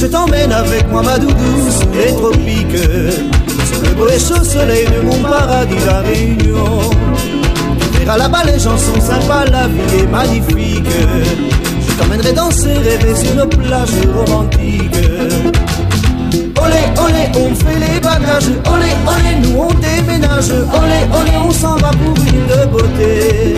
[0.00, 2.84] Je t'emmène avec moi, ma doudou, sous les tropiques.
[3.70, 6.80] Sur le beau et chaud soleil de mon paradis, la Réunion.
[7.92, 10.88] Tu verras là-bas les gens sont sympas, la vie est magnifique.
[11.86, 14.96] Je t'emmènerai danser, rêver sur nos plages romantiques.
[16.56, 18.48] Olé, olé, on fait les bagages.
[18.72, 20.50] Olé, olé, nous on déménage.
[20.50, 23.54] Olé, olé, on s'en va pour une de beauté.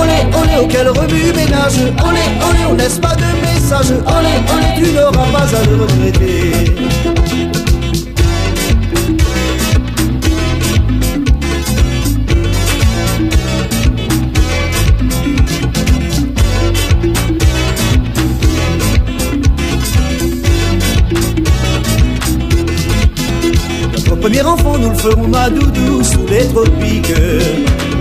[0.00, 1.80] Olé, olé, auquel remue ménage.
[2.06, 3.92] Olé, olé, on laisse pas de message.
[4.06, 6.52] Olé, olé, tu n'auras pas à le regretter.
[23.92, 27.08] Notre premier enfant, nous le ferons ma doudou sous les tropiques.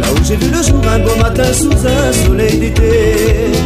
[0.00, 3.57] Là où j'ai vu le jour un beau matin sous un soleil d'été.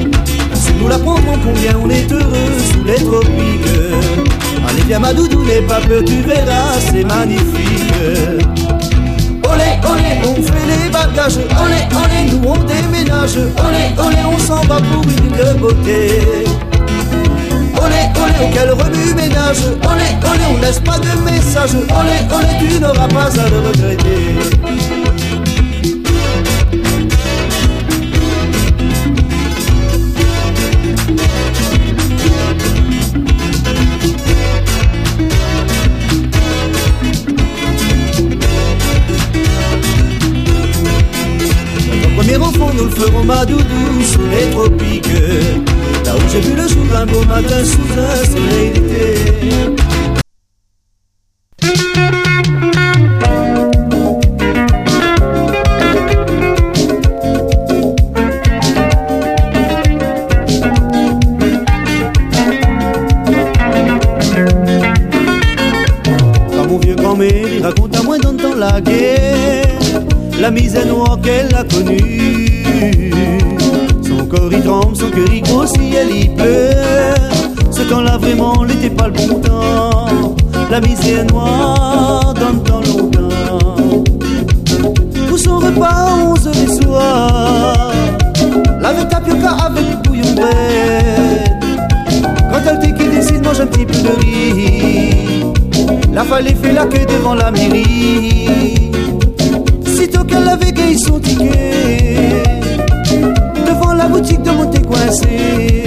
[0.82, 3.72] Nous l'apprendrons combien on est heureux sous les tropiques.
[4.68, 7.94] Allez viens ma doudou, n'aie pas peur, tu verras, c'est magnifique.
[9.44, 11.36] Olé, olé, on fait les bagages.
[11.36, 13.36] Olé, olé, nous on déménage.
[13.36, 16.20] Olé, olé, on s'en va pour une beauté.
[17.80, 19.62] Olé, olé, auquel remue ménage.
[19.84, 21.74] Olé, olé, on laisse pas de message.
[21.74, 24.11] Olé, olé, tu n'auras pas à le regretter.
[42.82, 45.06] Nous le ferons ma doudou sous les tropiques.
[46.04, 49.82] Là où j'ai vu le jour un beau matin sous un soleil d'été.
[70.40, 72.51] La misère noire qu'elle a connue.
[74.72, 77.14] Son cœur il grossit, elle y pleure.
[77.70, 80.06] Ce temps-là vraiment n'était pas le bon temps.
[80.70, 83.76] La misère noire dans le temps longtemps.
[85.28, 87.92] Pour son repas, onze heures du soir,
[88.80, 91.60] la tapioca avec bouillon vert.
[92.50, 95.44] Quand elle t'écrit décide, mange un petit peu de riz.
[96.14, 98.48] La fallait fait la queue devant la mairie.
[99.84, 101.91] Sitôt qu'elle avait gagné son ticket,
[104.12, 105.84] boutique de monter coincé.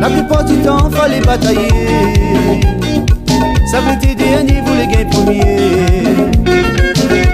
[0.00, 1.68] La plupart du temps, fallait batailler.
[3.70, 5.58] Ça voulait dernier, voulait gagner premier.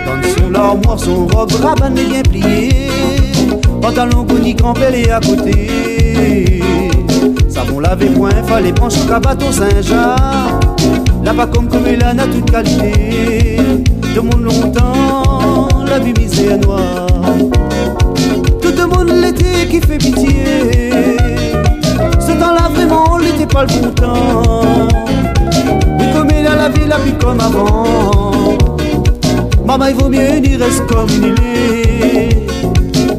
[0.05, 2.91] Dans sur l'armoire, son robe rabanne bien pliée.
[3.81, 6.63] Pantalon conique en et à côté.
[7.49, 10.21] Savon lavé point, fallait prendre son cabaton Saint-Jacques.
[11.25, 13.57] Là-bas comme comme elle a toute qualité.
[14.15, 17.06] De monde longtemps, la vie misère noire.
[19.81, 20.91] Fait pitié.
[22.21, 24.87] Ce temps-là vraiment, l'était pas le bon temps.
[25.99, 28.57] Mais comme elle a la vie, la vie comme avant.
[29.65, 31.96] Maman, il vaut mieux, il reste comme il est.